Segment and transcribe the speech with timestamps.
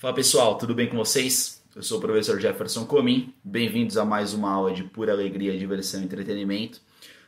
[0.00, 1.60] Fala pessoal, tudo bem com vocês?
[1.74, 6.00] Eu sou o professor Jefferson Comin, bem-vindos a mais uma aula de pura alegria, diversão
[6.00, 6.80] e entretenimento.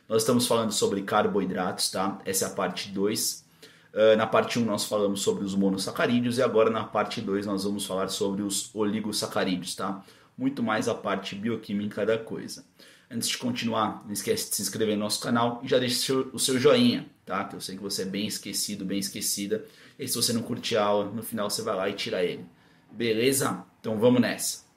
[0.07, 2.21] Nós estamos falando sobre carboidratos, tá?
[2.23, 3.45] Essa é a parte 2.
[3.93, 7.45] Uh, na parte 1 um, nós falamos sobre os monossacarídeos e agora na parte 2
[7.45, 10.01] nós vamos falar sobre os oligosacarídeos, tá?
[10.37, 12.63] Muito mais a parte bioquímica da coisa.
[13.09, 16.39] Antes de continuar, não esquece de se inscrever no nosso canal e já deixe o
[16.39, 17.43] seu joinha, tá?
[17.43, 19.65] Que eu sei que você é bem esquecido, bem esquecida.
[19.99, 22.45] E se você não curte a aula, no final você vai lá e tira ele.
[22.91, 23.65] Beleza?
[23.79, 24.69] Então vamos nessa.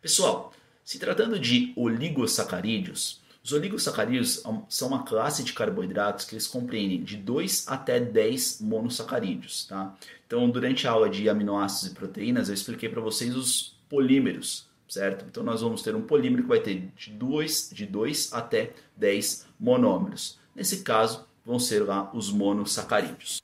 [0.00, 0.52] Pessoal,
[0.84, 7.16] se tratando de oligosacarídeos, os oligosacarídeos são uma classe de carboidratos que eles compreendem de
[7.16, 9.66] 2 até 10 monossacarídeos.
[9.66, 9.94] Tá?
[10.26, 15.24] Então, durante a aula de aminoácidos e proteínas, eu expliquei para vocês os polímeros certo?
[15.24, 19.46] Então nós vamos ter um polímero que vai ter de 2 de dois até 10
[19.58, 20.38] monômeros.
[20.54, 23.40] Nesse caso, vão ser lá os monossacarídeos.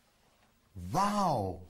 [0.92, 1.62] Uau!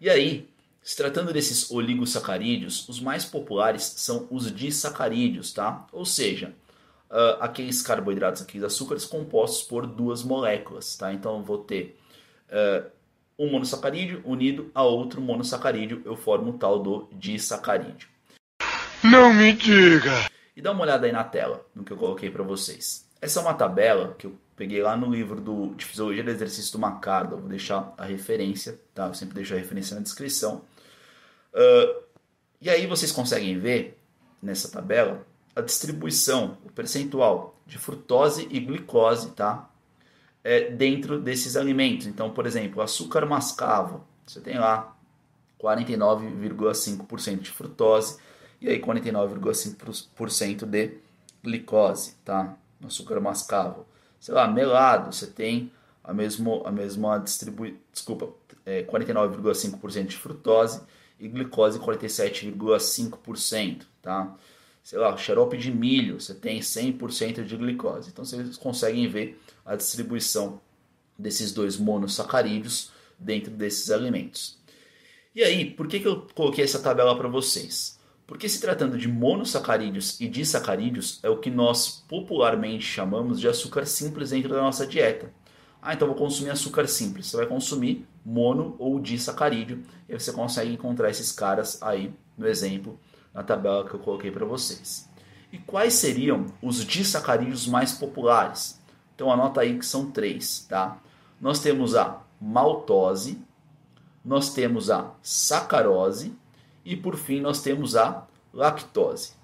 [0.00, 0.48] E aí,
[0.82, 5.86] se tratando desses oligosacarídeos, os mais populares são os disacarídeos, tá?
[5.92, 6.54] Ou seja,
[7.10, 11.12] uh, aqueles carboidratos, aqueles açúcares compostos por duas moléculas, tá?
[11.12, 11.98] Então eu vou ter
[12.48, 12.90] uh,
[13.38, 18.08] um monossacarídeo unido a outro monossacarídeo, eu formo o tal do disacarídeo.
[19.04, 20.28] Não me diga!
[20.56, 23.06] E dá uma olhada aí na tela, no que eu coloquei para vocês.
[23.20, 26.72] Essa é uma tabela que eu peguei lá no livro do, de Fisiologia do Exercício
[26.72, 27.36] do Macardo.
[27.36, 29.06] Vou deixar a referência, tá?
[29.06, 30.62] Eu sempre deixo a referência na descrição.
[31.54, 32.02] Uh,
[32.60, 34.00] e aí vocês conseguem ver,
[34.42, 39.67] nessa tabela, a distribuição, o percentual de frutose e glicose, tá?
[40.48, 42.06] É, dentro desses alimentos.
[42.06, 44.96] Então, por exemplo, açúcar mascavo, você tem lá
[45.62, 48.18] 49,5% de frutose
[48.58, 50.92] e aí 49,5% de
[51.44, 52.56] glicose, tá?
[52.82, 53.84] Açúcar mascavo.
[54.18, 55.70] Sei lá, melado, você tem
[56.02, 58.30] a mesma, a mesma distribuição, desculpa,
[58.64, 60.80] é, 49,5% de frutose
[61.20, 64.34] e glicose 47,5%, tá?
[64.88, 68.08] Sei lá, xarope de milho, você tem 100% de glicose.
[68.08, 70.62] Então vocês conseguem ver a distribuição
[71.18, 74.56] desses dois monossacarídeos dentro desses alimentos.
[75.34, 78.00] E aí, por que, que eu coloquei essa tabela para vocês?
[78.26, 83.84] Porque se tratando de monossacarídeos e disacarídeos, é o que nós popularmente chamamos de açúcar
[83.84, 85.30] simples dentro da nossa dieta.
[85.82, 87.26] Ah, então vou consumir açúcar simples.
[87.26, 92.98] Você vai consumir mono ou disacarídeo e você consegue encontrar esses caras aí no exemplo
[93.38, 95.08] na tabela que eu coloquei para vocês.
[95.52, 98.82] E quais seriam os disacarídeos mais populares?
[99.14, 100.98] Então anota aí que são três, tá?
[101.40, 103.40] Nós temos a maltose,
[104.24, 106.36] nós temos a sacarose
[106.84, 109.34] e por fim nós temos a lactose.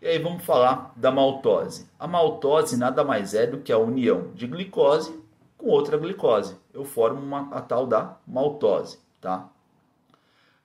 [0.00, 1.88] E aí vamos falar da maltose.
[1.98, 5.20] A maltose nada mais é do que a união de glicose
[5.58, 6.56] com outra glicose.
[6.72, 9.48] Eu formo uma, a tal da maltose, tá?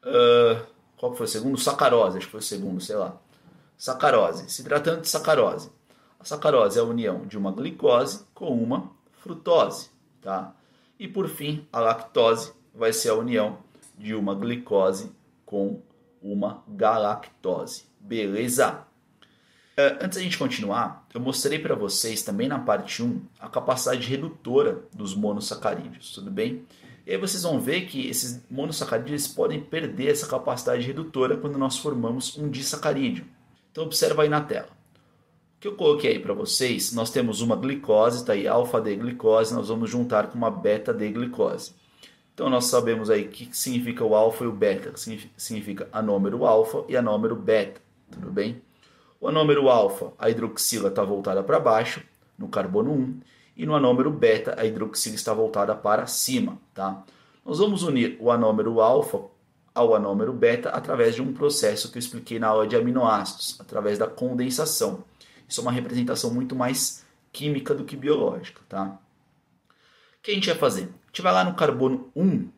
[0.04, 1.58] Uh, qual foi o segundo?
[1.58, 3.18] Sacarose, acho que foi o segundo, sei lá.
[3.78, 4.50] Sacarose.
[4.50, 5.70] Se tratando de sacarose.
[6.20, 9.90] A sacarose é a união de uma glicose com uma frutose,
[10.22, 10.54] tá?
[11.00, 13.60] E por fim, a lactose vai ser a união
[13.98, 15.12] de uma glicose
[15.46, 15.82] com
[16.22, 17.86] uma galactose.
[18.00, 18.84] Beleza?
[19.78, 24.08] Uh, antes da gente continuar, eu mostrei para vocês também na parte 1 a capacidade
[24.08, 26.66] redutora dos monossacarídeos, tudo bem?
[27.08, 31.78] E aí vocês vão ver que esses monossacarídeos podem perder essa capacidade redutora quando nós
[31.78, 33.24] formamos um disacarídeo.
[33.72, 34.68] Então observa aí na tela.
[35.56, 39.70] O que eu coloquei aí para vocês, nós temos uma glicose, está aí alfa-D-glicose, nós
[39.70, 41.72] vamos juntar com uma beta-D-glicose.
[42.34, 45.00] Então nós sabemos aí o que significa o alfa e o beta, que
[45.38, 47.80] significa anômero alfa e anômero beta,
[48.12, 48.62] tudo bem?
[49.18, 52.04] O anômero alfa, a hidroxila está voltada para baixo,
[52.38, 53.20] no carbono 1,
[53.58, 56.60] e no anômero beta a hidroxila está voltada para cima.
[56.74, 57.04] Tá?
[57.44, 59.20] Nós vamos unir o anômero alfa
[59.74, 63.98] ao anômero beta através de um processo que eu expliquei na aula de aminoácidos, através
[63.98, 65.04] da condensação.
[65.48, 68.62] Isso é uma representação muito mais química do que biológica.
[68.70, 69.00] Tá?
[70.20, 70.84] O que a gente vai fazer?
[70.84, 72.50] A gente vai lá no carbono 1,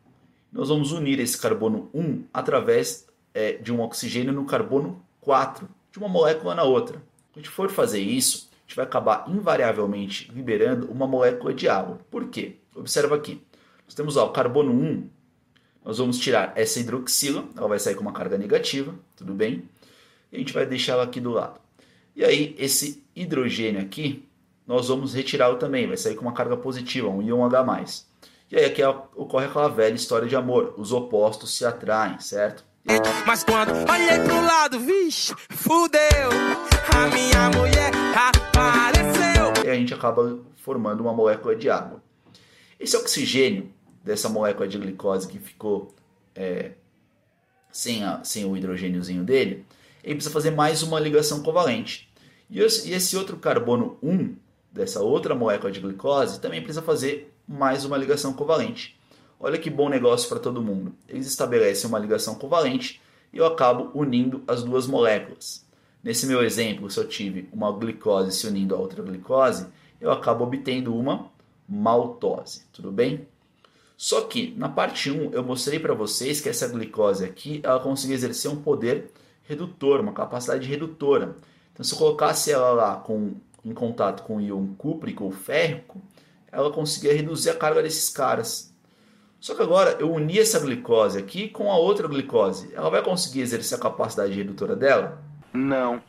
[0.52, 5.98] nós vamos unir esse carbono 1 através é, de um oxigênio no carbono 4, de
[5.98, 6.98] uma molécula na outra.
[6.98, 11.98] Se a gente for fazer isso, gente vai acabar invariavelmente liberando uma molécula de água.
[12.08, 12.58] Por quê?
[12.74, 13.42] Observa aqui.
[13.84, 15.10] Nós temos ó, o carbono 1,
[15.84, 19.68] nós vamos tirar essa hidroxila, ela vai sair com uma carga negativa, tudo bem?
[20.30, 21.58] E a gente vai deixar ela aqui do lado.
[22.14, 24.28] E aí, esse hidrogênio aqui,
[24.64, 28.04] nós vamos retirá-lo também, vai sair com uma carga positiva, um íon H+.
[28.52, 32.64] E aí aqui ocorre aquela velha história de amor, os opostos se atraem, certo?
[33.26, 36.00] Mas quando olhei pro lado, vixe, fudeu.
[36.94, 39.64] A minha mulher apareceu.
[39.64, 42.02] E a gente acaba formando uma molécula de água.
[42.78, 43.70] Esse oxigênio
[44.02, 45.94] dessa molécula de glicose que ficou
[46.34, 46.72] é,
[47.70, 49.64] sem, a, sem o hidrogêniozinho dele,
[50.02, 52.10] ele precisa fazer mais uma ligação covalente.
[52.48, 54.34] E esse outro carbono 1
[54.72, 58.98] dessa outra molécula de glicose também precisa fazer mais uma ligação covalente.
[59.42, 60.92] Olha que bom negócio para todo mundo.
[61.08, 63.00] Eles estabelecem uma ligação covalente
[63.32, 65.64] e eu acabo unindo as duas moléculas.
[66.04, 69.66] Nesse meu exemplo, se eu tive uma glicose se unindo a outra glicose,
[69.98, 71.30] eu acabo obtendo uma
[71.66, 73.26] maltose, tudo bem?
[73.96, 78.16] Só que na parte 1 eu mostrei para vocês que essa glicose aqui, ela conseguia
[78.16, 79.10] exercer um poder
[79.44, 81.34] redutor, uma capacidade redutora.
[81.72, 83.32] Então se eu colocasse ela lá com,
[83.64, 85.98] em contato com o íon cúprico ou férrico,
[86.52, 88.69] ela conseguia reduzir a carga desses caras.
[89.40, 92.70] Só que agora eu uni essa glicose aqui com a outra glicose.
[92.74, 95.22] Ela vai conseguir exercer a capacidade redutora dela?
[95.52, 96.02] Não.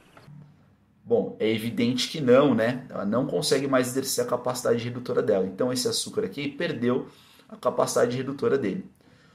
[1.03, 2.85] Bom, é evidente que não, né?
[2.89, 5.45] Ela não consegue mais exercer a capacidade redutora dela.
[5.45, 7.07] Então esse açúcar aqui perdeu
[7.47, 8.85] a capacidade redutora dele.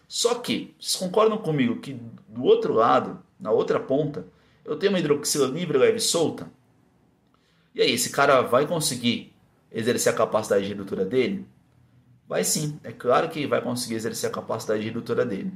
[0.07, 1.99] Só que, vocês concordam comigo que
[2.29, 4.27] do outro lado, na outra ponta,
[4.65, 6.51] eu tenho uma hidroxila livre, leve e solta?
[7.75, 9.35] E aí, esse cara vai conseguir
[9.73, 11.47] exercer a capacidade redutora dele?
[12.28, 15.52] Vai sim, é claro que vai conseguir exercer a capacidade redutora dele.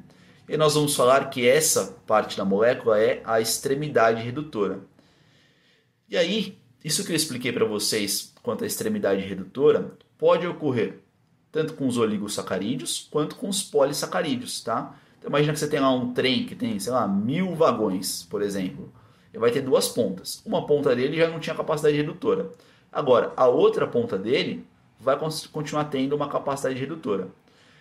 [0.49, 4.81] E nós vamos falar que essa parte da molécula é a extremidade redutora.
[6.08, 11.00] E aí, isso que eu expliquei para vocês quanto à extremidade redutora pode ocorrer
[11.52, 14.94] tanto com os oligosacarídeos quanto com os polissacarídeos, tá?
[15.19, 18.43] Então imagina que você tem lá um trem que tem, sei lá, mil vagões, por
[18.43, 18.93] exemplo.
[19.32, 20.43] Ele vai ter duas pontas.
[20.44, 22.50] Uma ponta dele já não tinha capacidade redutora.
[22.90, 24.67] Agora, a outra ponta dele
[25.00, 25.19] vai
[25.52, 27.29] continuar tendo uma capacidade redutora.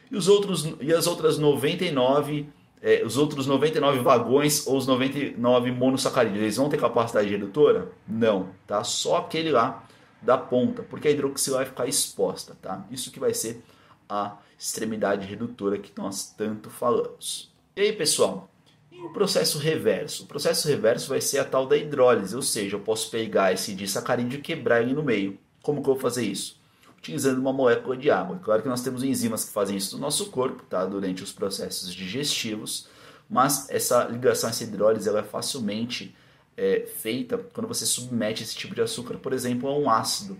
[0.10, 2.50] E, os outros, e as outras 99,
[2.81, 7.92] é, os outros 99 vagões ou os 99 monossacarídeos, eles vão ter capacidade redutora?
[8.07, 8.83] Não, tá?
[8.83, 9.83] Só aquele lá
[10.21, 12.86] da ponta, porque a hidroxila vai ficar exposta, tá?
[12.89, 13.62] Isso que vai ser
[14.07, 17.51] a extremidade redutora que nós tanto falamos.
[17.75, 18.50] E aí, pessoal,
[18.92, 20.24] e o processo reverso?
[20.24, 23.74] O processo reverso vai ser a tal da hidrólise, ou seja, eu posso pegar esse
[23.74, 25.38] disacarídeo e quebrar ele no meio.
[25.62, 26.59] Como que eu vou fazer isso?
[27.00, 28.40] Utilizando uma molécula de água.
[28.44, 30.86] Claro que nós temos enzimas que fazem isso no nosso corpo, tá?
[30.86, 32.88] Durante os processos digestivos,
[33.30, 36.16] mas essa ligação, essa hidrólise, ela é facilmente
[36.57, 40.38] é, feita quando você submete esse tipo de açúcar, por exemplo, a um ácido.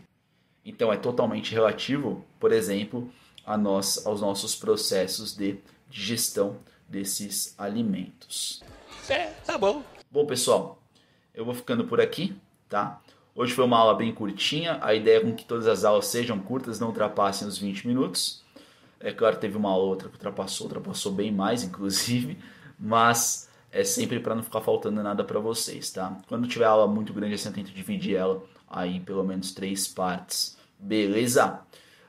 [0.66, 3.10] Então é totalmente relativo, por exemplo,
[3.46, 5.58] a nós, aos nossos processos de
[5.90, 6.58] digestão
[6.88, 8.62] desses alimentos.
[9.08, 9.84] É, tá bom.
[10.12, 10.82] Bom, pessoal,
[11.34, 12.36] eu vou ficando por aqui,
[12.68, 13.02] tá?
[13.40, 14.80] Hoje foi uma aula bem curtinha.
[14.82, 18.44] A ideia é com que todas as aulas sejam curtas, não ultrapassem os 20 minutos.
[19.00, 22.38] É claro, teve uma aula outra que ultrapassou, ultrapassou bem mais, inclusive,
[22.78, 26.18] mas é sempre para não ficar faltando nada para vocês, tá?
[26.28, 29.88] Quando tiver aula muito grande, assim, eu tento dividir ela aí em pelo menos três
[29.88, 31.62] partes, beleza?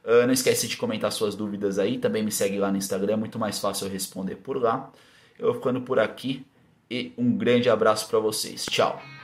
[0.04, 3.16] Uh, não esquece de comentar suas dúvidas aí, também me segue lá no Instagram, é
[3.16, 4.90] muito mais fácil eu responder por lá.
[5.38, 6.44] Eu vou ficando por aqui
[6.90, 8.66] e um grande abraço para vocês.
[8.66, 9.19] Tchau!